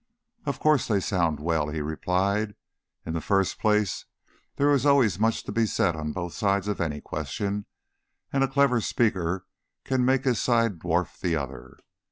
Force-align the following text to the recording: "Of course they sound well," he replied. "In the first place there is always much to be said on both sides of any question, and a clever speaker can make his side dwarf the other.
"Of 0.47 0.59
course 0.59 0.87
they 0.87 0.99
sound 0.99 1.39
well," 1.39 1.69
he 1.69 1.79
replied. 1.79 2.55
"In 3.05 3.13
the 3.13 3.21
first 3.21 3.59
place 3.59 4.05
there 4.55 4.71
is 4.71 4.83
always 4.83 5.19
much 5.19 5.43
to 5.43 5.51
be 5.51 5.67
said 5.67 5.95
on 5.95 6.11
both 6.11 6.33
sides 6.33 6.67
of 6.67 6.81
any 6.81 7.01
question, 7.01 7.67
and 8.33 8.43
a 8.43 8.47
clever 8.47 8.81
speaker 8.81 9.45
can 9.83 10.03
make 10.03 10.23
his 10.23 10.41
side 10.41 10.79
dwarf 10.79 11.19
the 11.19 11.35
other. 11.35 11.77